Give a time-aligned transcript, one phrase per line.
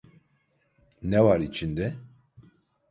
[1.01, 1.95] Ne var içinde?